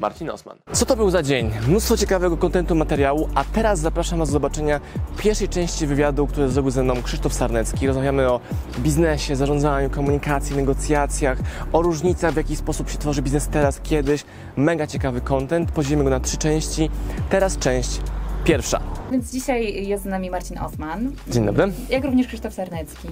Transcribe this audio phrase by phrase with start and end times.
[0.00, 0.56] Marcin Osman.
[0.72, 1.50] Co to był za dzień?
[1.68, 4.80] Mnóstwo ciekawego kontentu, materiału, a teraz zapraszam Was do zobaczenia
[5.18, 7.86] pierwszej części wywiadu, który zrobił ze mną Krzysztof Sarnecki.
[7.86, 8.40] Rozmawiamy o
[8.78, 11.38] biznesie, zarządzaniu, komunikacji, negocjacjach,
[11.72, 14.24] o różnicach, w jaki sposób się tworzy biznes teraz, kiedyś.
[14.56, 16.90] Mega ciekawy kontent, podzielimy go na trzy części.
[17.30, 18.00] Teraz część
[18.44, 18.80] pierwsza.
[19.12, 21.72] Więc dzisiaj jest z nami Marcin Osman, Dzień dobry.
[21.90, 23.08] jak również Krzysztof Sarnecki.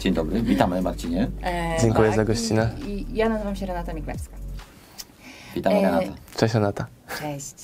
[0.00, 1.28] Dzień dobry, witamy Marcinie.
[1.44, 2.70] E, Dziękuję za gościnę.
[2.86, 4.37] I, I ja nazywam się Renata Miklewska.
[5.54, 6.12] Witamy E, Renata.
[6.36, 6.86] Cześć Anata.
[7.20, 7.54] Cześć.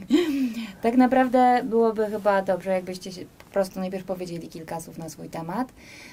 [0.82, 5.28] tak naprawdę byłoby chyba dobrze, jakbyście się po prostu najpierw powiedzieli kilka słów na swój
[5.28, 5.68] temat.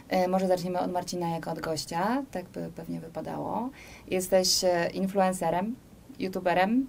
[0.09, 3.69] E, może zaczniemy od Marcina jako od gościa, tak by pewnie wypadało.
[4.07, 5.75] Jesteś e, influencerem,
[6.19, 6.87] youtuberem,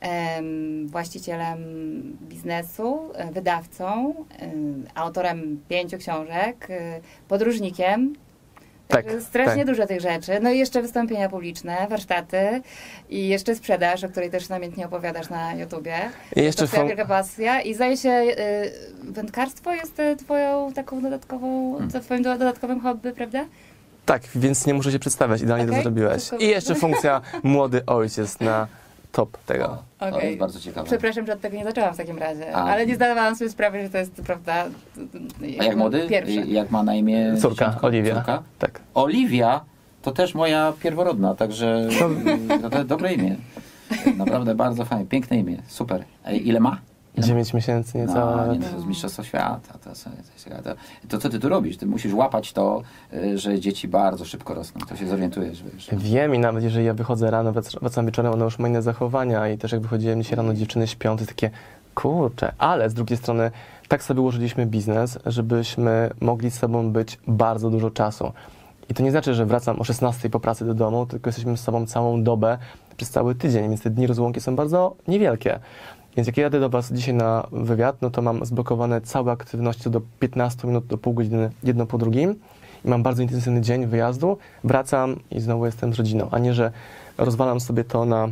[0.00, 1.58] em, właścicielem
[2.28, 2.98] biznesu,
[3.32, 8.14] wydawcą, em, autorem pięciu książek, e, podróżnikiem.
[8.90, 9.66] Tak, Strasznie tak.
[9.66, 10.32] dużo tych rzeczy.
[10.42, 12.62] No i jeszcze wystąpienia publiczne, warsztaty
[13.10, 15.96] i jeszcze sprzedaż, o której też namiętnie opowiadasz na YouTubie.
[16.36, 17.60] I jeszcze to wielka pasja.
[17.60, 18.32] I zdaje się, y,
[19.12, 21.90] wędkarstwo jest y, twoją taką dodatkową, Hmm.
[21.90, 23.44] to twoim do- dodatkowym hobby, prawda?
[24.06, 26.30] Tak, więc nie muszę się przedstawiać, idealnie to Okej, zrobiłeś.
[26.38, 28.66] I jeszcze funkcja młody ojciec na
[29.12, 29.78] top tego.
[30.00, 30.86] O, to jest bardzo ciekawe.
[30.86, 32.64] Przepraszam, że od tego nie zaczęłam w takim razie, A.
[32.64, 34.64] ale nie zdawałam sobie sprawy, że to jest, prawda,
[35.60, 36.06] A jak młody?
[36.08, 36.32] Pierwsze.
[36.32, 37.86] Jak ma na imię Córka, dzieciątko?
[37.86, 38.14] Oliwia.
[38.14, 38.42] Córka?
[38.58, 38.80] Tak.
[38.94, 39.60] Oliwia
[40.02, 41.88] to też moja pierworodna, także
[42.62, 43.36] to, to dobre imię.
[44.16, 46.04] Naprawdę bardzo fajne, piękne imię, super.
[46.32, 46.78] Ile ma?
[47.20, 47.28] Ile ma?
[47.28, 48.60] 9 miesięcy, niecałe No, nawet.
[48.60, 49.60] nie, to jest mistrzostwo świata.
[49.72, 49.90] To, to,
[50.64, 50.74] to,
[51.08, 51.76] to co ty tu robisz?
[51.76, 52.82] Ty musisz łapać to,
[53.14, 54.80] y, że dzieci bardzo szybko rosną.
[54.86, 55.88] To się zorientujesz, wiesz.
[55.92, 59.48] Wiem i nawet jeżeli ja wychodzę rano, wrac- wracam wieczorem, one już ma inne zachowania
[59.48, 61.50] i też jak wychodziłem dzisiaj rano, dziewczyny śpią, to jest takie
[61.94, 63.50] kurcze, ale z drugiej strony
[63.88, 68.32] tak sobie ułożyliśmy biznes, żebyśmy mogli z sobą być bardzo dużo czasu.
[68.88, 71.60] I to nie znaczy, że wracam o 16 po pracy do domu, tylko jesteśmy z
[71.60, 72.58] sobą całą dobę
[72.96, 75.58] przez cały tydzień, więc te dni rozłąki są bardzo niewielkie.
[76.16, 79.90] Więc jak ja jadę do Was dzisiaj na wywiad, no to mam zblokowane całe aktywności
[79.90, 82.34] do 15 minut do pół godziny, jedno po drugim.
[82.84, 86.28] I mam bardzo intensywny dzień wyjazdu, wracam i znowu jestem z rodziną.
[86.30, 86.72] A nie, że
[87.18, 88.28] rozwalam sobie to na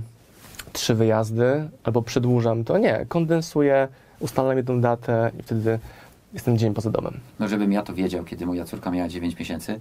[0.73, 2.79] trzy wyjazdy albo przedłużam to.
[2.79, 3.89] Nie, kondensuję,
[4.21, 5.79] ustalam jedną datę i wtedy
[6.33, 7.21] jestem dzień poza domem.
[7.39, 9.81] No żebym ja to wiedział, kiedy moja córka miała 9 miesięcy.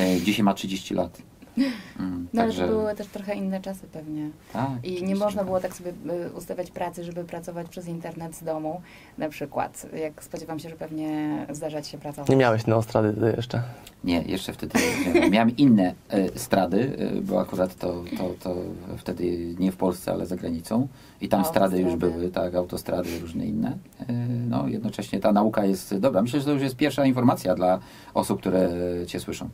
[0.00, 1.22] E, dzisiaj ma 30 lat.
[1.58, 4.30] Mm, No ale także, to były też trochę inne czasy pewnie.
[4.52, 8.42] tak, I nie można było tak sobie y, ustawiać pracy, żeby pracować przez internet z
[8.44, 8.80] domu,
[9.18, 9.86] na przykład.
[10.02, 12.30] Jak spodziewam się, że pewnie zdarzać się pracować.
[12.30, 13.62] Nie miałeś neostrady wtedy jeszcze.
[14.04, 14.78] Nie, jeszcze wtedy
[15.14, 15.30] nie.
[15.30, 18.56] miałem inne e, strady, e, bo akurat to, to, to
[18.96, 20.88] wtedy nie w Polsce, ale za granicą.
[21.20, 23.78] I tam strady już były, tak, autostrady, różne inne.
[24.00, 24.12] E,
[24.48, 26.22] no, jednocześnie ta nauka jest dobra.
[26.22, 27.78] Myślę, że to już jest pierwsza informacja dla
[28.14, 28.70] osób, które
[29.06, 29.48] Cię słyszą.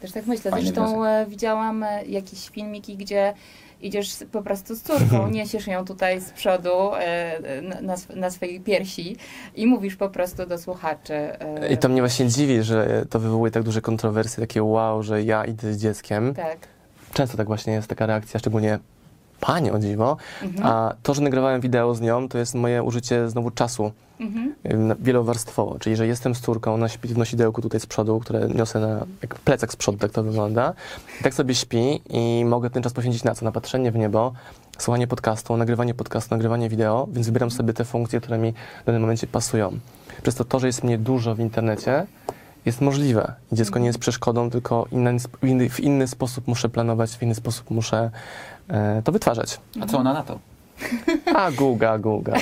[0.00, 0.50] Też tak myślę.
[0.50, 1.26] Fajny Zresztą wniosek.
[1.26, 3.34] e, widziałam e, jakieś filmiki, gdzie
[3.82, 8.30] idziesz po prostu z córką, niesiesz ją tutaj z przodu e, na, na, sw- na
[8.30, 9.16] swojej piersi
[9.56, 11.14] i mówisz po prostu do słuchaczy.
[11.70, 15.44] I to mnie właśnie dziwi, że to wywołuje tak duże kontrowersje, takie wow, że ja
[15.44, 16.34] idę z dzieckiem.
[16.34, 16.58] Tak.
[17.12, 18.78] Często tak właśnie jest taka reakcja, szczególnie
[19.40, 20.16] pani o dziwo.
[20.42, 20.66] Mhm.
[20.66, 24.54] A to, że nagrywałem wideo z nią, to jest moje użycie znowu czasu Mhm.
[25.00, 25.78] wielowarstwowo.
[25.78, 29.06] Czyli, że jestem z córką, ona śpi w nosidełku tutaj z przodu, które niosę na
[29.22, 30.74] jak plecak z przodu, tak to wygląda.
[31.22, 33.44] Tak sobie śpi i mogę ten czas poświęcić na co?
[33.44, 34.32] Na patrzenie w niebo,
[34.78, 38.52] słuchanie podcastu, nagrywanie podcastu, nagrywanie wideo, więc wybieram sobie te funkcje, które mi
[38.82, 39.78] w danym momencie pasują.
[40.22, 42.06] Przez to to, że jest mnie dużo w internecie,
[42.66, 43.34] jest możliwe.
[43.52, 48.10] Dziecko nie jest przeszkodą, tylko inny, w, inny, sposób muszę planować, w inny sposób muszę
[49.04, 49.60] to wytwarzać.
[49.80, 50.38] A co ona na to?
[51.34, 52.32] A Guga, Guga.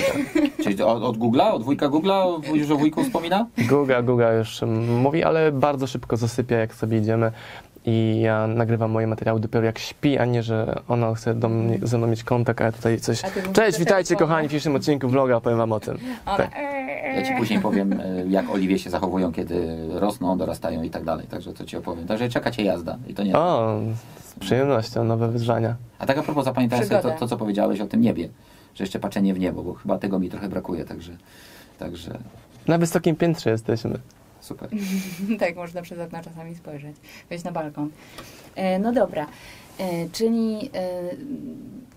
[0.62, 3.46] Czyli to od, od Google'a, od wujka Google'a, już o wujku wspomina?
[3.58, 7.32] Guga, Guga już mm, mówi, ale bardzo szybko zasypia, jak sobie idziemy.
[7.86, 11.78] I ja nagrywam moje materiały dopiero jak śpi, a nie, że ona chce do mnie,
[11.82, 13.22] ze mną mieć kontakt, a ja tutaj coś...
[13.52, 15.98] Cześć, witajcie kochani w dzisiejszym odcinku vloga, opowiem wam o tym.
[16.24, 16.50] Tak.
[17.14, 21.26] Ja ci później powiem, e, jak Oliwie się zachowują, kiedy rosną, dorastają i tak dalej.
[21.26, 22.06] Także to ci opowiem.
[22.06, 22.96] Także czeka cię jazda.
[23.08, 23.36] I to nie.
[23.36, 23.80] O,
[24.38, 25.76] przyjemnością, nowe wyzwania.
[25.98, 28.28] A tak a propos, zapamiętałem sobie to, to, co powiedziałeś o tym niebie.
[28.74, 31.16] Że jeszcze patrzenie w niebo, bo chyba tego mi trochę brakuje, także,
[31.78, 32.18] także
[32.68, 33.98] Na wysokim piętrze jesteśmy.
[34.40, 34.68] super.
[35.40, 36.96] tak, można przez okno czasami spojrzeć,
[37.30, 37.90] wejść na balkon.
[38.54, 39.26] E, no dobra,
[40.12, 41.00] czyli e,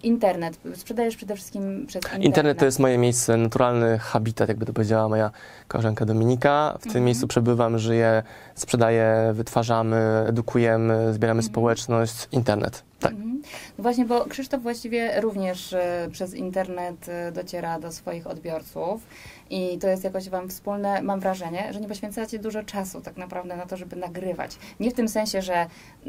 [0.03, 0.57] internet.
[0.75, 2.25] Sprzedajesz przede wszystkim przez internet.
[2.25, 5.31] Internet to jest moje miejsce, naturalny habitat, jakby to powiedziała moja
[5.67, 6.73] koleżanka Dominika.
[6.79, 7.05] W tym Mhm.
[7.05, 8.23] miejscu przebywam, żyję,
[8.55, 11.51] sprzedaję, wytwarzamy, edukujemy, zbieramy Mhm.
[11.53, 12.27] społeczność.
[12.31, 12.83] Internet.
[12.99, 13.11] Tak.
[13.11, 13.41] Mhm.
[13.77, 19.01] No właśnie, bo Krzysztof właściwie również e, przez internet e, dociera do swoich odbiorców
[19.49, 23.55] i to jest jakoś wam wspólne, mam wrażenie, że nie poświęcacie dużo czasu tak naprawdę
[23.55, 24.57] na to, żeby nagrywać.
[24.79, 25.65] Nie w tym sensie, że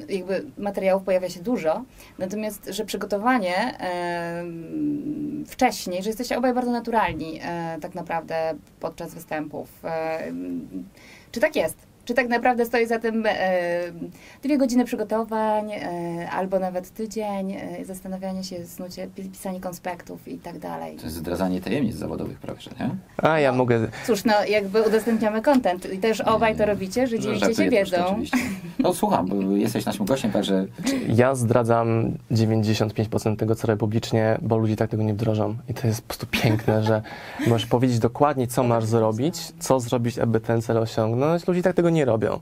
[0.09, 1.62] jakby materiałów pojawia się dużo,
[2.19, 3.79] natomiast, że przygotowanie
[5.47, 9.85] wcześniej, że jesteście obaj bardzo naturalni e, tak naprawdę podczas występów.
[9.85, 10.33] E,
[11.33, 11.92] czy tak jest?
[12.05, 13.33] Czy tak naprawdę stoi za tym e,
[14.43, 20.39] dwie godziny przygotowań, e, albo nawet tydzień, e, zastanawianie się, snucie, pi- pisanie konspektów i
[20.39, 20.97] tak dalej.
[20.97, 22.91] To jest zdradzanie tajemnic zawodowych prawie, że nie?
[23.17, 23.89] A ja mogę.
[24.07, 27.97] Cóż, no jakby udostępniamy content i też obaj to robicie, że dzielicie się wiedzą.
[28.79, 30.67] No słucham, bo jesteś naszym gościem, także
[31.09, 35.57] Ja zdradzam 95% tego, co robię publicznie, bo ludzie tak tego nie wdrożą.
[35.69, 37.03] I to jest po prostu piękne, że
[37.47, 41.47] możesz powiedzieć dokładnie, co masz zrobić, co zrobić, aby ten cel osiągnąć.
[41.47, 42.41] Ludzie tak tego nie robią,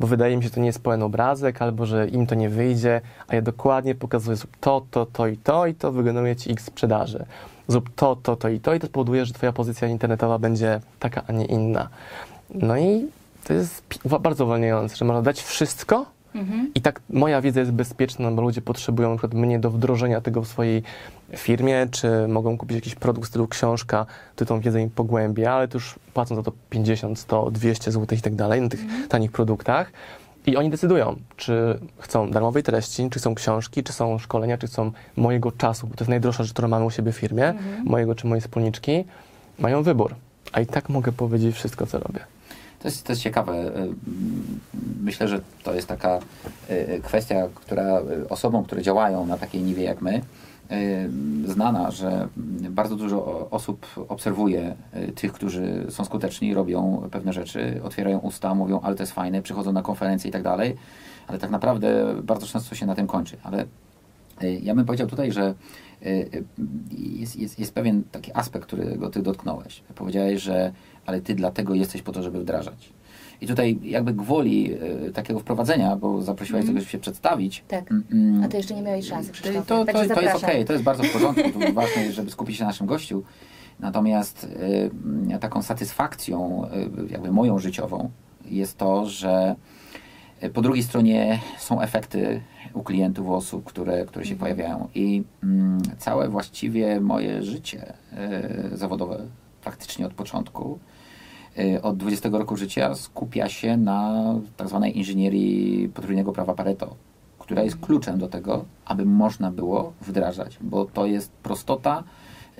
[0.00, 2.48] bo wydaje mi się, że to nie jest pełen obrazek, albo że im to nie
[2.48, 6.64] wyjdzie, a ja dokładnie pokazuję, to, to, to i to, i to wygeneruje ci x
[6.64, 7.24] sprzedaży.
[7.68, 11.22] Zrób to, to, to i to, i to spowoduje, że twoja pozycja internetowa będzie taka,
[11.26, 11.88] a nie inna.
[12.54, 13.08] No i
[13.44, 13.82] to jest
[14.20, 16.70] bardzo uwalniające, że można dać wszystko, Mhm.
[16.74, 20.42] i tak moja wiedza jest bezpieczna, bo ludzie potrzebują na przykład mnie do wdrożenia tego
[20.42, 20.82] w swojej
[21.36, 25.68] firmie, czy mogą kupić jakiś produkt w stylu książka, ty tą wiedzę im pogłębia, ale
[25.68, 29.32] to już płacą za to 50, 100, 200 zł i tak dalej na tych tanich
[29.32, 29.92] produktach.
[30.46, 34.92] I oni decydują, czy chcą darmowej treści, czy chcą książki, czy są szkolenia, czy chcą
[35.16, 37.54] mojego czasu, bo to jest najdroższa rzecz, którą mamy u siebie w firmie,
[37.84, 39.04] mojego czy mojej wspólniczki.
[39.58, 40.14] Mają wybór.
[40.52, 42.20] A i tak mogę powiedzieć wszystko, co robię.
[42.78, 43.76] To jest, to jest ciekawe.
[43.76, 43.94] Y,
[45.08, 46.18] Myślę, że to jest taka
[46.70, 50.22] y, kwestia, która y, osobom, które działają na takiej niwie jak my,
[50.72, 51.10] y,
[51.46, 52.28] znana, że
[52.70, 58.80] bardzo dużo osób obserwuje y, tych, którzy są skuteczni, robią pewne rzeczy, otwierają usta, mówią,
[58.80, 60.76] ale to jest fajne, przychodzą na konferencje i tak dalej,
[61.26, 63.36] ale tak naprawdę bardzo często się na tym kończy.
[63.42, 63.64] Ale
[64.42, 65.54] y, ja bym powiedział tutaj, że
[66.02, 66.44] y, y,
[66.98, 69.82] jest, jest, jest pewien taki aspekt, którego ty dotknąłeś.
[69.94, 70.72] Powiedziałeś, że
[71.08, 72.92] ale ty dlatego jesteś po to, żeby wdrażać.
[73.40, 74.72] I tutaj jakby gwoli
[75.08, 77.64] y, takiego wprowadzenia, bo zaprosiłaś tego, żeby się przedstawić.
[77.68, 77.90] Tak.
[77.90, 80.72] Mm, mm, A ty jeszcze nie miałeś szansy, to, to, to, to jest okej, to
[80.72, 81.50] jest bardzo w porządku.
[81.50, 83.22] Tu ważne jest, żeby skupić się na naszym gościu.
[83.80, 84.44] Natomiast
[85.34, 86.64] y, taką satysfakcją,
[87.08, 88.10] y, jakby moją życiową,
[88.44, 89.56] jest to, że
[90.42, 92.40] y, po drugiej stronie są efekty
[92.74, 94.38] u klientów, u osób, które, które się Mhm.
[94.56, 94.88] pojawiają.
[94.94, 97.92] I mm, całe właściwie moje życie
[98.72, 99.18] y, zawodowe,
[99.62, 100.78] praktycznie od początku,
[101.82, 104.24] od 20 roku życia skupia się na
[104.56, 106.94] tak zwanej inżynierii potrójnego prawa Pareto,
[107.38, 112.04] która jest kluczem do tego, aby można było wdrażać, bo to jest prostota,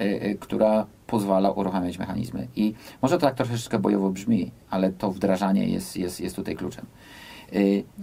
[0.00, 2.48] y, y, która pozwala uruchamiać mechanizmy.
[2.56, 6.86] I może to tak troszeczkę bojowo brzmi, ale to wdrażanie jest, jest, jest tutaj kluczem.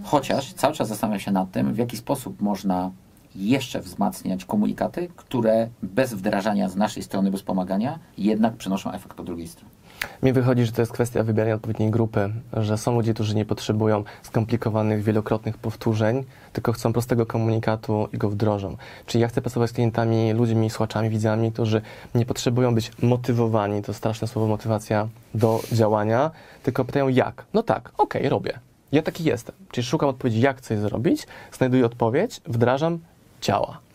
[0.02, 2.90] Chociaż cały czas zastanawiam się nad tym, w jaki sposób można
[3.34, 9.22] jeszcze wzmacniać komunikaty, które bez wdrażania z naszej strony, bez pomagania, jednak przynoszą efekt po
[9.22, 9.75] drugiej stronie.
[10.22, 14.04] Mi wychodzi, że to jest kwestia wybierania odpowiedniej grupy, że są ludzie, którzy nie potrzebują
[14.22, 18.76] skomplikowanych, wielokrotnych powtórzeń, tylko chcą prostego komunikatu i go wdrożą.
[19.06, 21.82] Czyli ja chcę pracować z klientami, ludźmi, słuchaczami, widzami, którzy
[22.14, 26.30] nie potrzebują być motywowani, to straszne słowo motywacja do działania,
[26.62, 27.44] tylko pytają jak.
[27.54, 28.58] No tak, okej, robię.
[28.92, 29.54] Ja taki jestem.
[29.72, 32.98] Czyli szukam odpowiedzi, jak coś zrobić, znajduję odpowiedź, wdrażam,
[33.42, 33.85] działa.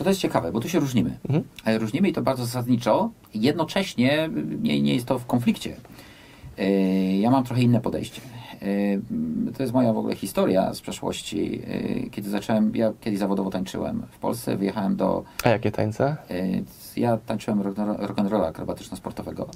[0.00, 1.18] To, to jest ciekawe, bo tu się różnimy.
[1.28, 1.44] Mhm.
[1.66, 3.10] E, Różnimy i to bardzo zasadniczo.
[3.34, 4.30] Jednocześnie
[4.62, 5.76] nie, nie jest to w konflikcie.
[6.58, 8.20] E, Ja mam trochę inne podejście.
[8.62, 8.66] E,
[9.56, 11.62] To jest moja w ogóle historia z przeszłości.
[12.06, 16.16] E, Kiedy zacząłem, ja kiedyś zawodowo tańczyłem w Polsce, wyjechałem do, A jakie tańce?
[16.30, 16.44] e,
[16.96, 17.76] ja tańczyłem rock-
[18.06, 19.46] rock'n'rolla akrobatyczno-sportowego.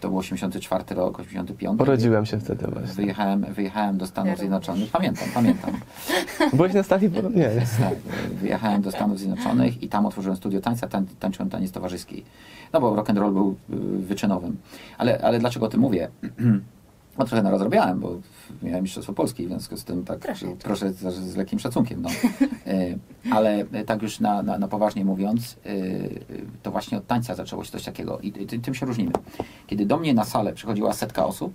[0.00, 1.80] To był 84 rok, 85.
[1.80, 2.92] Urodziłem się wtedy właśnie.
[2.94, 4.90] Wyjechałem, wyjechałem do Stanów Zjednoczonych.
[4.90, 5.70] Pamiętam, pamiętam.
[6.52, 7.10] Byłeś na stali?
[7.10, 7.50] Nie, nie.
[7.80, 7.98] Tak,
[8.40, 12.24] wyjechałem do Stanów Zjednoczonych i tam otworzyłem studio tańca, tań, tańczyłem taniec towarzyski.
[12.72, 14.56] No bo rock and roll był y, wyczynowym.
[14.98, 16.08] Ale, ale dlaczego o tym mówię?
[17.18, 18.20] No trochę narozrabiałem, bo
[18.62, 20.56] miałem Mistrzostwo Polski, w związku z tym tak Troszeczkę.
[20.56, 22.02] proszę z, lekkim szacunkiem.
[22.02, 22.10] No.
[22.66, 22.98] Y,
[23.30, 26.24] Ale tak już na, na, na poważnie mówiąc, y,
[26.62, 29.12] to właśnie od tańca zaczęło się coś takiego i, tym się różnimy.
[29.66, 31.54] Kiedy do mnie na salę przychodziła setka osób,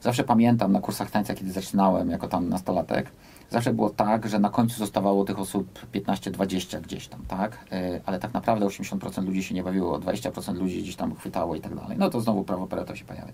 [0.00, 3.10] Zawsze pamiętam na kursach tańca, kiedy zaczynałem jako tam nastolatek,
[3.50, 7.58] zawsze było tak, że na końcu zostawało tych osób 15-20 gdzieś tam, tak?
[8.06, 11.74] Ale tak naprawdę 80% ludzi się nie bawiło, 20% ludzi gdzieś tam chwytało i tak
[11.74, 11.98] dalej.
[11.98, 13.32] No to znowu prawo Pareto się pojawia.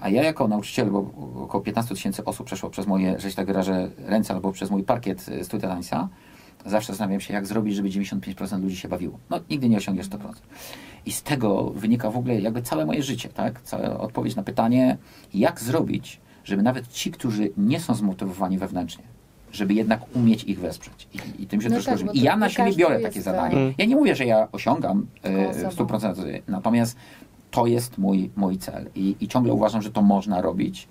[0.00, 0.98] A ja jako nauczyciel, bo
[1.42, 4.82] około 15 tysięcy osób przeszło przez moje, że się tak wyrażę, ręce albo przez mój
[4.82, 6.08] parkiet y, studia tańca,
[6.66, 9.18] zawsze zastanawiam się, jak zrobić, żeby 95% ludzi się bawiło.
[9.30, 10.18] No, nigdy nie osiągniesz 100%.
[11.06, 13.62] I z tego wynika w ogóle jakby całe moje życie, tak?
[13.62, 14.96] Cała odpowiedź na pytanie,
[15.34, 19.04] jak zrobić, żeby nawet ci, którzy nie są zmotywowani wewnętrznie,
[19.52, 21.08] żeby jednak umieć ich wesprzeć.
[21.14, 23.56] I, i tym się No troszkę tak, I ja na siebie biorę takie zadanie.
[23.56, 23.74] Mm.
[23.78, 26.96] Ja nie mówię, że ja osiągam e, Taką w 100%, natomiast
[27.56, 30.88] to jest mój, mój cel I, i ciągle uważam, że to można robić.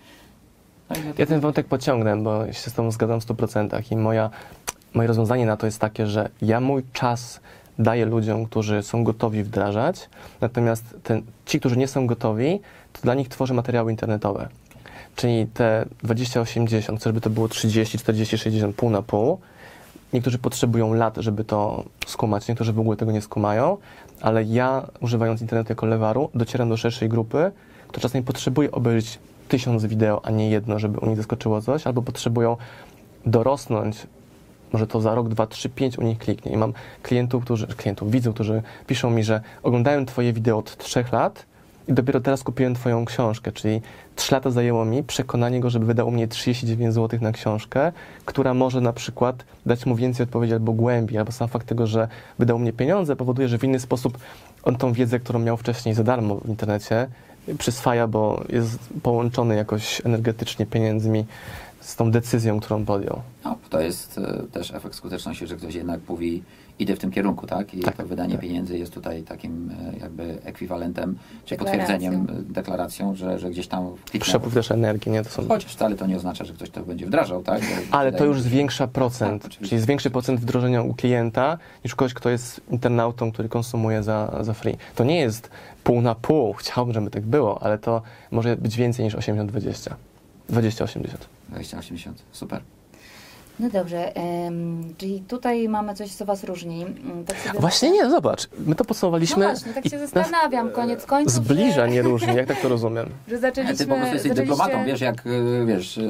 [0.89, 4.29] No dlatego- Ja ten wątek pociągnę, bo się z Tobą zgadzam w 100% i moja,
[4.93, 7.39] moje rozwiązanie na to jest takie, że ja mój czas
[7.79, 10.10] daję ludziom, którzy są gotowi wdrażać,
[10.41, 12.60] natomiast ten, ci, którzy nie są gotowi,
[12.93, 14.48] to dla nich tworzę materiały internetowe.
[15.15, 19.39] Czyli te 20-80, chcę, żeby to było 30, 40, 60, pół na pół.
[20.13, 23.77] Niektórzy potrzebują lat, żeby to skumać, niektórzy w ogóle tego nie skumają,
[24.22, 27.51] ale ja, używając internetu jako lewaru, docieram do szerszej grupy,
[27.88, 32.01] która czasami potrzebuje obejrzeć tysiąc wideo, a nie jedno, żeby u nich zaskoczyło coś, albo
[32.01, 32.57] potrzebują
[33.25, 34.07] dorosnąć,
[34.74, 36.51] może to za rok, dwa, trzy, pięć u nich kliknie.
[36.51, 41.12] I mam klientów, którzy, klientów, widzów, którzy piszą mi, że oglądałem twoje wideo od trzech
[41.12, 41.45] lat
[41.88, 43.82] i dopiero teraz kupiłem twoją książkę, czyli
[44.15, 47.92] trzy lata zajęło mi przekonanie go, żeby wydał mnie 39 zł na książkę,
[48.25, 52.08] która może na przykład dać mu więcej odpowiedzi albo głębiej, albo sam fakt tego, że
[52.39, 54.18] wydał mnie pieniądze powoduje, że w inny sposób
[54.63, 57.08] on tą wiedzę, którą miał wcześniej za darmo w internecie,
[57.58, 61.25] przyswaja, bo jest połączony jakoś energetycznie pieniędzmi
[61.80, 63.22] z tą decyzją, którą podjął.
[63.44, 66.44] No, to jest e, też efekt skuteczności, że ktoś jednak mówi,
[66.79, 67.74] idę w tym kierunku, tak?
[67.74, 68.41] I Tak, to wydanie tak.
[68.41, 71.79] pieniędzy jest tutaj takim e, jakby ekwiwalentem, czy Deklaracją.
[71.88, 73.88] potwierdzeniem, e, deklaracją, że, że gdzieś tam.
[74.20, 75.24] Przepływ też energii, nie?
[75.24, 75.48] To są...
[75.48, 77.62] Chociaż wcale to nie oznacza, że ktoś to będzie wdrażał, tak?
[77.62, 82.13] Bo Ale to już zwiększa procent, Tak, czyli zwiększy procent wdrożenia u klienta niż kogoś,
[82.13, 84.77] kto jest internautą, który konsumuje za, za free.
[84.96, 85.50] To nie jest
[85.84, 88.01] pół na pół, chciałbym, żeby tak było, ale to
[88.32, 89.91] może być więcej niż 80-20.
[90.51, 91.08] 20-80.
[91.53, 92.62] 20-80, super.
[93.59, 96.83] No dobrze, em, czyli tutaj mamy coś, co was różni.
[96.83, 99.45] Mm, Tak sobie Właśnie nie, zobacz, my to No podsumowaliśmy.
[99.45, 103.09] właśnie, tak i się zastanawiam, koniec końców, Zbliża, że, nie różni, jak tak to rozumiem.
[103.29, 103.77] że zaczęliśmy...
[103.77, 105.24] Ty po prostu jesteś zaczęliście- dyplomatą, wiesz jak,
[105.62, 106.01] e, wiesz, e,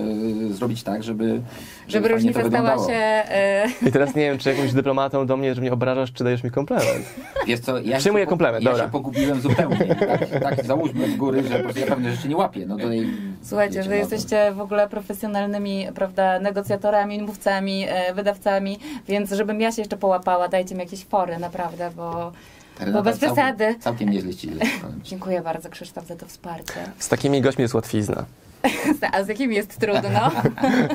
[0.53, 1.41] zrobić tak, żeby
[1.87, 2.87] Żeby fajnie różnica to stała wyglądało.
[2.89, 2.95] się...
[2.95, 6.43] E, I teraz nie wiem, czy jakimś dyplomatą do mnie, że mnie obrażasz, czy dajesz
[6.43, 7.05] mi komplement.
[7.47, 8.85] Wiesz co, ja Przyjmuję komplement, ja dobra.
[8.85, 9.95] się pogubiłem zupełnie.
[9.95, 12.65] Tak, tak załóżmy z góry, że po prostu ja pewne rzeczy nie łapię.
[12.67, 13.11] No to i,
[13.45, 19.71] Słuchajcie, no to- jesteście w ogóle profesjonalnymi, prawda, negocjatorami, mówcami, e, wydawcami, więc żebym ja
[19.71, 22.31] się jeszcze połapała, dajcie mi jakieś fory, naprawdę, bo...
[22.79, 23.75] Renata, bo bez całkiem- przesady.
[23.79, 24.47] Całkiem nieźle idzie.
[24.81, 25.09] powiem ci.
[25.11, 26.73] Dziękuję bardzo, Krzysztof, za to wsparcie.
[26.99, 28.25] Z takimi gośćmi jest łatwizna.
[29.13, 30.31] A z jakim jest trudno?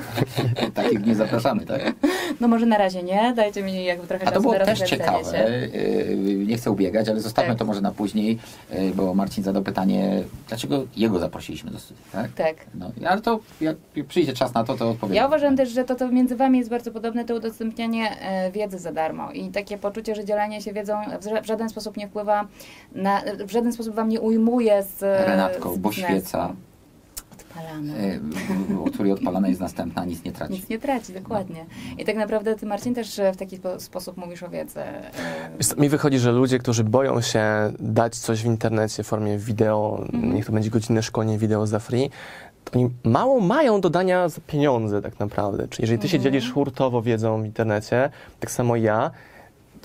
[0.75, 1.93] Takich nie zapraszamy, tak?
[2.41, 5.25] No może na razie nie, dajcie mi jakby trochę A to czasu było też ciekawe.
[5.25, 5.69] się.
[5.79, 7.59] Yy, Nie chcę ubiegać, ale zostawmy Tak.
[7.59, 8.39] to może na później,
[8.73, 12.31] yy, bo Marcin zadał pytanie, dlaczego jego zaprosiliśmy do studia, tak?
[12.33, 12.57] Tak.
[12.75, 13.77] No, ale to jak
[14.09, 15.15] przyjdzie czas na to, to odpowiem.
[15.17, 18.79] Ja uważam też, że to, to między Wami jest bardzo podobne, to udostępnianie e, wiedzy
[18.79, 22.09] za darmo i takie poczucie, że dzielenie się wiedzą w, ża- w żaden sposób nie
[22.09, 22.47] wpływa,
[22.95, 26.53] na, w żaden sposób Wam nie ujmuje z Renatko, z bo świeca,
[27.51, 28.21] Odpalamy.
[28.71, 30.53] yy, o której odpalana jest następna, nic nie traci.
[30.53, 31.67] Nic nie traci, dokładnie.
[31.99, 34.81] I tak naprawdę Ty, Marcin, też e, w taki spo- sposób mówisz o wiedzy.
[34.81, 35.11] e,
[35.79, 37.45] Mi wychodzi, że ludzie, którzy boją się
[37.79, 40.35] dać coś w internecie w formie wideo, Mhm.
[40.35, 42.11] niech to będzie godzinne szkolenie wideo za free,
[42.65, 45.69] to oni mało mają do dania za pieniądze tak naprawdę.
[45.69, 46.33] Czyli jeżeli ty się Mhm.
[46.35, 49.11] dzielisz hurtowo wiedzą w internecie, tak samo ja,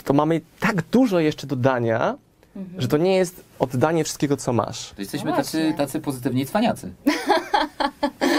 [0.04, 2.16] to mamy tak dużo jeszcze do dania,
[2.56, 2.82] Mhm.
[2.82, 4.90] że to nie jest oddanie wszystkiego, co masz.
[4.96, 6.92] To jesteśmy No tacy, tacy pozytywni cwaniacy.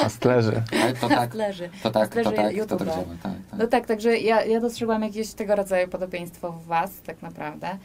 [0.05, 0.63] A stlerzy.
[0.83, 1.71] Ale to tak, leży.
[1.83, 3.05] to tak, to Leży tak, to tak działa.
[3.23, 3.59] Tak, tak.
[3.59, 7.79] No tak, także ja, ja dostrzegłam jakieś tego rodzaju podobieństwo w Was, tak naprawdę.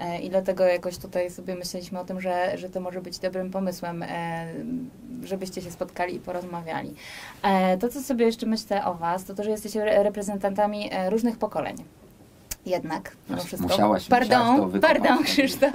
[0.00, 3.50] E, I dlatego jakoś tutaj sobie myśleliśmy o tym, że, że to może być dobrym
[3.50, 4.46] pomysłem, e,
[5.24, 6.94] żebyście się spotkali i porozmawiali.
[7.42, 11.38] E, to, co sobie jeszcze myślę o Was, to to, że jesteście re- reprezentantami różnych
[11.38, 11.76] pokoleń.
[12.68, 15.72] Jednak, musiałaś- musiałaś to pardon, pardon, Krzysztof.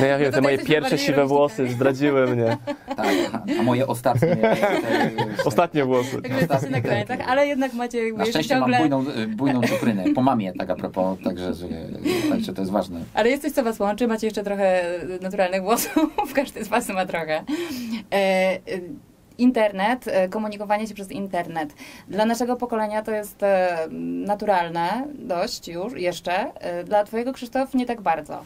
[0.00, 2.56] No ja wiem, No te to moje pierwsze siwe włosy zdradziły mnie.
[2.96, 3.06] tak
[3.58, 4.36] a, moje ostatnie...
[4.36, 4.56] te-
[5.44, 6.22] Ostatnie włosy.
[6.22, 8.78] Także jesteście na krańcach, ale jednak macie jakby Na szczęście ciągle...
[8.88, 10.04] mam bujną, y, bujną czuprynę.
[10.14, 11.66] Po mamie, tak a propos, także, że,
[12.30, 13.00] także to jest ważne.
[13.14, 14.82] Ale jest coś, co was łączy, macie jeszcze trochę
[15.20, 17.44] naturalnych włosów, każdy z was ma trochę.
[19.40, 21.74] Internet, e, komunikowanie się przez internet.
[22.08, 23.88] Dla naszego pokolenia to jest e,
[24.26, 26.54] naturalne dość już, jeszcze.
[26.54, 28.42] E, Dla twojego, Krzysztof, nie tak bardzo.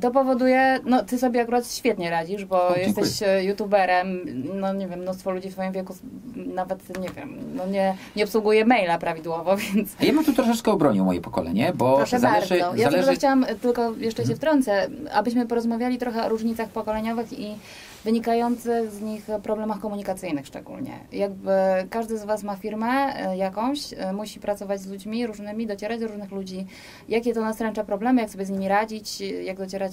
[0.00, 3.08] To powoduje, no ty sobie akurat świetnie radzisz, bo O, jesteś
[3.42, 4.20] youtuberem,
[4.60, 5.94] no nie wiem, mnóstwo ludzi w twoim wieku
[6.36, 11.04] nawet, nie wiem, no nie, nie obsługuje maila prawidłowo, więc ja bym tu troszeczkę obronił
[11.04, 12.58] moje pokolenie, bo Proszę zależy...
[12.58, 12.76] bardzo.
[12.76, 12.98] Ja zależy...
[12.98, 17.54] tylko chciałam, tylko jeszcze się wtrącę, abyśmy porozmawiali trochę o różnicach pokoleniowych i
[18.04, 20.92] wynikających z nich problemach komunikacyjnych szczególnie.
[21.12, 21.50] Jakby
[21.90, 26.08] każdy z Was ma firmę e, jakąś, e, musi pracować z ludźmi różnymi, docierać do
[26.08, 26.66] różnych ludzi.
[27.08, 29.92] Jakie to nastręcza problemy, jak sobie z nimi radzić, jak docierać,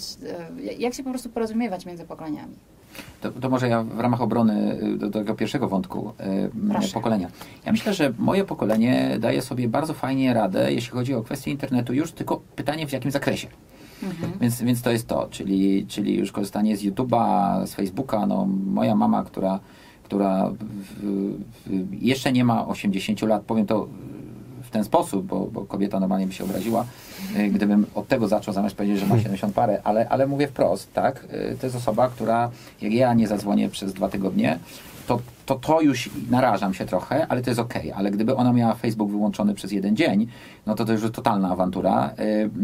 [0.68, 2.56] e, jak się po prostu porozumiewać między pokoleniami.
[3.22, 6.13] To, to może ja w ramach obrony do, tego pierwszego wątku
[6.72, 6.94] Proszę.
[6.94, 7.30] pokolenia.
[7.66, 11.94] Ja myślę, że moje pokolenie daje sobie bardzo fajnie radę, jeśli chodzi o kwestię internetu,
[11.94, 13.48] już tylko pytanie w jakim zakresie.
[14.03, 14.32] Mhm.
[14.41, 18.25] Więc, więc to jest to, czyli, czyli już korzystanie z YouTube'a, z Facebooka.
[18.25, 19.60] No, moja mama, która,
[20.03, 21.06] która w,
[21.65, 23.88] w, jeszcze nie ma 80 lat, powiem to
[24.70, 26.86] w ten sposób, bo, bo kobieta normalnie by się obraziła,
[27.38, 30.94] y, gdybym od tego zaczął, zamiast powiedzieć, że ma 70 parę, ale, ale mówię wprost,
[30.94, 31.24] tak?
[31.34, 34.60] Y, To jest osoba, która, jak ja nie zadzwonię przez dwa tygodnie,
[35.08, 37.92] to, to to już narażam się trochę, ale to jest okej.
[37.92, 40.28] Ale gdyby ona miała Facebook wyłączony przez jeden dzień,
[40.66, 42.14] no to to już jest totalna awantura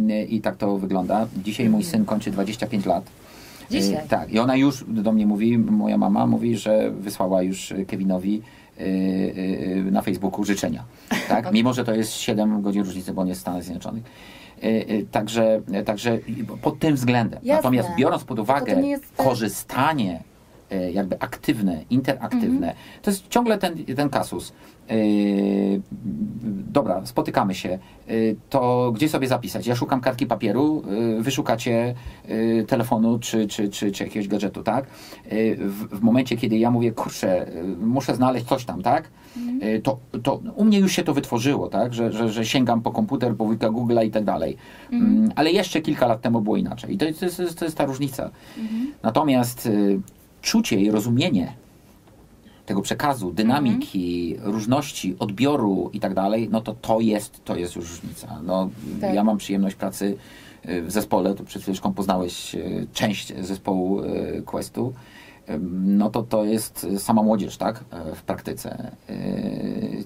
[0.09, 1.27] y, i tak to wygląda.
[1.43, 3.03] Dzisiaj mój syn kończy 25 lat.
[3.71, 4.07] Dzisiaj?
[4.09, 8.41] Tak, i ona już do mnie mówi, moja mama mówi, że wysłała już Kevinowi
[9.91, 10.83] na Facebooku życzenia.
[11.29, 11.51] Tak?
[11.51, 14.03] Mimo, że to jest 7 godzin różnicy, bo on jest w Stanach Zjednoczonych.
[14.63, 16.19] Y, y, Także, także
[16.61, 17.39] pod tym względem.
[17.43, 17.55] Jasne.
[17.55, 20.23] Natomiast biorąc pod uwagę jest tak- korzystanie
[20.93, 24.53] jakby aktywne, interaktywne, to jest ciągle ten, ten kasus.
[24.89, 25.81] Yy,
[26.71, 27.79] dobra, spotykamy się.
[28.07, 29.67] Yy, to gdzie sobie zapisać?
[29.67, 31.95] Ja szukam kartki papieru, yy, wy szukacie
[32.27, 34.85] yy, telefonu czy, czy, czy, czy jakiegoś gadżetu, tak?
[35.57, 37.45] W, w momencie, kiedy ja mówię, kurczę,
[37.79, 39.09] muszę znaleźć coś tam, tak?
[39.61, 41.93] Yy, to, to u mnie już się to wytworzyło, tak?
[41.93, 44.57] Że, że, że sięgam po komputer, po wujka Google'a i tak dalej.
[44.91, 46.93] Mm, ale jeszcze kilka lat temu było inaczej.
[46.93, 48.29] I to, to, jest, to jest ta różnica.
[49.03, 49.69] Natomiast
[50.45, 51.53] czucie i rozumienie
[52.65, 57.89] tego przekazu, dynamiki, różności, odbioru i tak dalej, no to to jest, to jest już
[57.89, 58.41] różnica.
[58.43, 58.69] No,
[59.01, 59.15] Tak.
[59.15, 60.17] Ja mam przyjemność pracy
[60.69, 64.93] y, w zespole, tu przed chwileczką poznałeś y, część zespołu y, Questu,
[65.71, 67.83] no to to jest sama młodzież, tak,
[68.15, 68.91] w praktyce.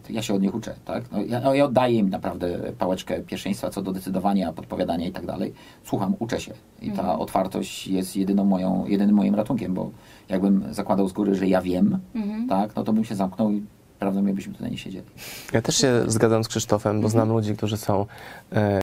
[0.09, 1.11] Ja się od nich uczę, tak.
[1.11, 5.25] No, ja, no, ja oddaję im naprawdę pałeczkę pierwszeństwa co do decydowania, podpowiadania i tak
[5.25, 5.53] dalej.
[5.83, 9.91] Słucham, uczę się i ta otwartość jest jedyną moją, jedynym moim ratunkiem, bo
[10.29, 12.47] jakbym zakładał z góry, że ja wiem, Mhm.
[12.47, 13.63] tak, no to bym się zamknął i
[13.99, 15.05] prawdopodobnie byśmy tutaj nie siedzieli.
[15.53, 18.05] Ja też się zgadzam z Krzysztofem, bo znam ludzi, którzy są
[18.51, 18.79] e,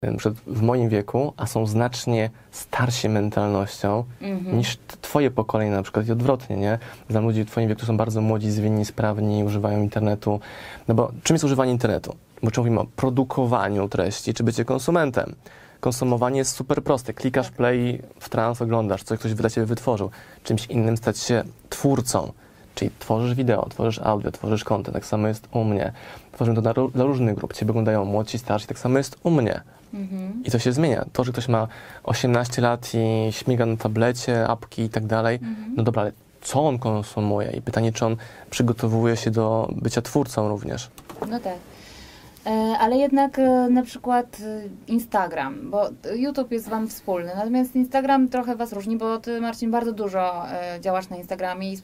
[0.46, 4.58] w moim wieku, a są znacznie starsi mentalnością Mhm.
[4.58, 6.78] niż twoje pokolenie na przykład i odwrotnie, nie?
[7.10, 10.40] Znam ludzi w twoim wieku, którzy są bardzo młodzi, zwinni, sprawni, używają internetu.
[10.88, 12.16] No bo czym jest używanie internetu?
[12.42, 15.34] Bo czy mówimy o produkowaniu treści, czy bycie konsumentem?
[15.80, 17.14] Konsumowanie jest super proste.
[17.14, 20.10] Klikasz play, w trans oglądasz, co ktoś dla ciebie wytworzył.
[20.44, 22.32] Czymś innym stać się twórcą.
[22.76, 24.94] Czyli tworzysz wideo, tworzysz audio, tworzysz content.
[24.94, 25.92] Tak samo jest u mnie.
[26.32, 27.52] Tworzymy to dla, ró- dla różnych grup.
[27.52, 28.66] Ciebie oglądają młodsi, starsi.
[28.66, 29.60] Tak samo jest u mnie.
[29.94, 30.42] Mhm.
[30.44, 31.04] I to się zmienia.
[31.12, 31.68] To, że ktoś ma
[32.04, 35.38] 18 lat i śmiga na tablecie, apki i tak dalej,
[35.76, 37.50] no dobra, ale co on konsumuje?
[37.50, 38.16] I pytanie, czy on
[38.50, 40.90] przygotowuje się do bycia twórcą również.
[41.30, 41.54] No tak.
[42.46, 48.28] E, Ale jednak e, na przykład e, Instagram, bo YouTube jest Wam wspólny, natomiast Instagram
[48.28, 50.46] trochę Was różni, bo Ty Marcin bardzo dużo
[50.80, 51.78] działasz na Instagramie i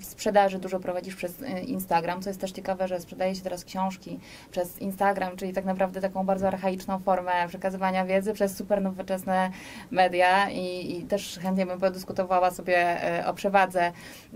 [0.00, 1.34] sprzedaży dużo prowadzisz przez
[1.66, 4.20] Instagram, co jest też ciekawe, że sprzedaje się teraz książki
[4.50, 9.50] przez Instagram, czyli tak naprawdę taką bardzo archaiczną formę przekazywania wiedzy przez super nowoczesne
[9.90, 13.92] media i, i też chętnie bym podyskutowała sobie o przewadze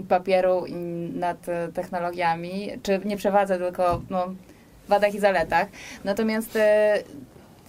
[0.09, 0.65] papieru
[1.15, 4.27] nad technologiami, czy nie przewadze, tylko no,
[4.89, 5.69] wadach i zaletach.
[6.05, 6.99] Natomiast e,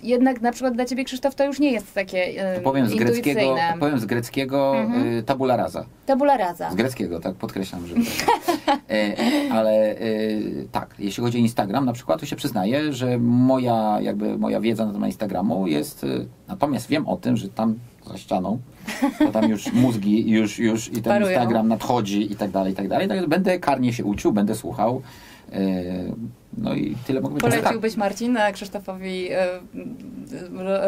[0.04, 2.96] jednak na przykład dla Ciebie, Krzysztof, to już nie jest takie e, To powiem z
[2.96, 5.08] greckiego, powiem z greckiego Mhm.
[5.18, 5.86] y, tabula rasa.
[6.06, 6.72] Tabula rasa.
[6.72, 7.96] Z greckiego, tak podkreślam, że.
[8.90, 9.16] e,
[9.52, 9.96] ale
[10.72, 14.86] tak, jeśli chodzi o Instagram, na przykład, to się przyznaję, że moja, jakby moja wiedza
[14.86, 16.06] na temat Instagramu jest.
[16.48, 17.76] Natomiast wiem o tym, że tam
[18.08, 18.60] za ścianą,
[19.20, 21.32] to tam już mózgi już, już i ten Parują.
[21.32, 23.08] Instagram nadchodzi i tak dalej, i tak dalej.
[23.08, 25.02] Także będę karnie się uczył, będę słuchał.
[26.74, 27.62] No i tyle mogę powiedzieć.
[27.62, 29.60] Poleciłbyś Marcin e, Krzysztofowi e, e,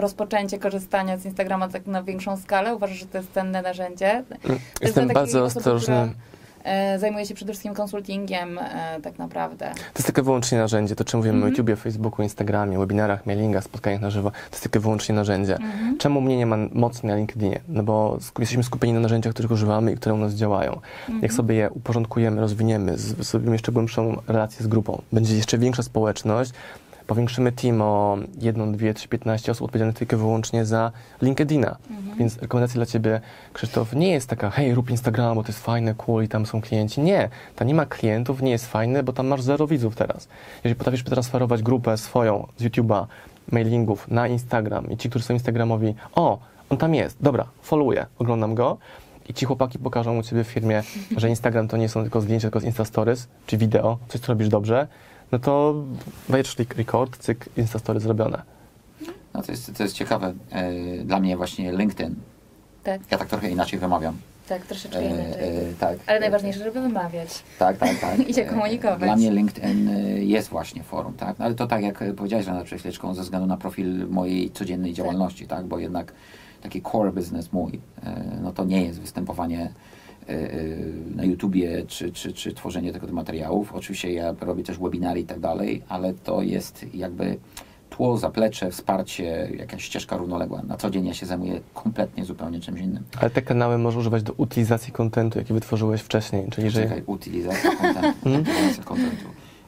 [0.02, 2.76] rozpoczęcie korzystania z Instagrama tak na większą skalę?
[2.76, 4.24] Uważasz, że to jest cenne narzędzie?
[4.42, 5.84] To Jestem bardzo osoby, ostrożny.
[5.84, 6.35] która,
[6.66, 9.72] e, Zajmuje się przede wszystkim konsultingiem e, tak naprawdę.
[9.76, 10.96] To jest tylko wyłącznie narzędzie.
[10.96, 11.48] To, czym mówimy Mhm.
[11.48, 15.56] o YouTubie, Facebooku, Instagramie, webinarach, mailingach, spotkaniach na żywo, to jest tylko wyłącznie narzędzie.
[15.56, 15.98] Mhm.
[15.98, 17.60] Czemu mnie nie ma mocno na LinkedInie?
[17.68, 20.74] No bo jesteśmy skupieni na narzędziach, których używamy i które u nas działają.
[20.74, 21.20] Mhm.
[21.22, 26.52] Jak sobie je uporządkujemy, rozwiniemy, zrobimy jeszcze głębszą relację z grupą, będzie jeszcze większa społeczność,
[27.08, 30.92] powiększymy team o jedną, dwie, trzy, 15 osób odpowiedzialnych tylko i wyłącznie za
[31.22, 31.78] LinkedIna.
[31.90, 32.18] Mhm.
[32.18, 33.22] Więc rekomendacja dla Ciebie,
[33.54, 36.62] Krzysztof, nie jest taka, hej, rób Instagram, bo to jest fajne, cool i tam są
[36.62, 37.02] klienci.
[37.02, 40.28] Nie, tam nie ma klientów, nie jest fajne, bo tam masz zero widzów teraz.
[40.64, 43.06] Jeżeli potrafisz przetransferować grupę swoją z YouTube'a,
[43.52, 46.40] mailingów na Instagram i ci, którzy są Instagramowi, o,
[46.70, 48.78] on tam jest, dobra, followuję, oglądam go
[49.30, 50.84] i ci chłopaki pokażą u Ciebie w firmie,
[51.18, 54.28] że Instagram to nie są tylko zdjęcia, tylko z Insta Stories, czy wideo, coś, co
[54.28, 54.88] robisz dobrze,
[55.32, 55.84] no to
[56.30, 58.42] dajesz record, cyk, Insta Story zrobione.
[59.34, 60.34] No to jest, to jest ciekawe.
[60.52, 60.72] E,
[61.04, 62.16] dla mnie właśnie LinkedIn.
[62.84, 63.02] Tak.
[63.12, 64.18] Ja tak trochę inaczej wymawiam.
[64.50, 65.58] Tak, troszeczkę E, inaczej.
[65.58, 65.98] e, tak.
[66.08, 67.44] Ale najważniejsze, żeby wymawiać.
[67.60, 68.20] Tak, tak, tak.
[68.30, 69.00] I się E, komunikować.
[69.00, 71.40] Dla mnie LinkedIn jest właśnie forum, tak?
[71.40, 74.94] No, ale to tak jak powiedziałeś Rana przed chwileczką, ze względu na profil mojej codziennej
[74.94, 75.66] działalności, tak?
[75.66, 76.14] Bo jednak
[76.62, 77.80] taki core business mój,
[78.42, 79.70] no to nie jest występowanie
[81.16, 83.74] na YouTubie czy, czy, czy tworzenie tego materiałów.
[83.74, 87.38] Oczywiście ja robię też webinary i tak dalej, ale to jest jakby
[87.90, 90.62] tło, zaplecze, wsparcie, jakaś ścieżka równoległa.
[90.68, 93.04] Na co dzień ja się zajmuję kompletnie zupełnie czymś innym.
[93.22, 96.84] Ale te kanały możesz używać do utylizacji kontentu, jaki wytworzyłeś wcześniej, czyli że...
[96.84, 97.72] Czekaj, utylizacja
[98.26, 99.26] utylizacja contentu.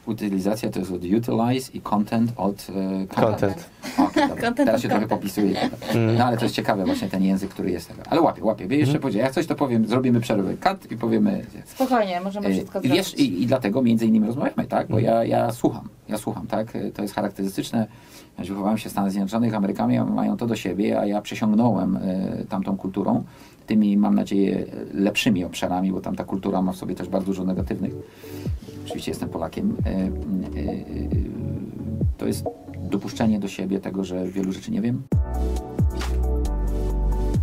[0.07, 2.67] Utylizacja to jest od utilize i content od
[3.03, 3.69] e, Content.
[3.97, 4.29] Okay.
[4.41, 5.57] Content Teraz się trochę popisuję.
[5.95, 6.15] Mm.
[6.17, 8.01] No ale to jest ciekawe właśnie ten język, który jest tego.
[8.09, 8.63] Ale łapię, łapię.
[8.63, 9.01] Jeszcze Mhm.
[9.01, 11.45] powiedziałem, jak coś to powiem, zrobimy przerwę, cut i powiemy.
[11.65, 12.91] Spokojnie, możemy E, wszystko zrobić.
[12.91, 14.87] wiesz, i, I dlatego między innymi rozmawiamy, tak?
[14.87, 15.03] Bo Mhm.
[15.29, 16.75] ja, ja słucham, ja słucham, tak?
[16.75, 17.87] E, To jest charakterystyczne.
[18.39, 22.43] Ja wychowałem się w Stanach Zjednoczonych, Amerykanie mają to do siebie, a ja przesiągnąłem e,
[22.49, 23.23] tamtą kulturą,
[23.67, 27.43] tymi, mam nadzieję, lepszymi obszarami, bo tam ta kultura ma w sobie też bardzo dużo
[27.43, 27.93] negatywnych.
[28.87, 29.77] Oczywiście jestem Polakiem.
[29.85, 30.07] E, e, e,
[32.17, 32.45] To jest
[32.81, 35.03] dopuszczenie do siebie tego, że wielu rzeczy nie wiem.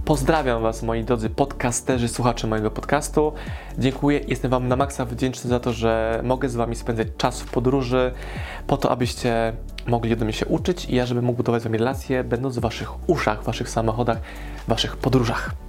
[0.04, 3.32] Pozdrawiam Was, moi drodzy podcasterzy, słuchacze mojego podcastu.
[3.78, 7.50] Dziękuję, jestem Wam na maksa wdzięczny za to, że mogę z Wami spędzać czas w
[7.50, 8.12] podróży,
[8.66, 9.52] po to, abyście
[9.86, 12.60] mogli ode mnie się uczyć i ja, żebym mógł budować z Wami relacje, będąc w
[12.60, 14.20] Waszych uszach, Waszych samochodach,
[14.68, 15.63] Waszych podróżach.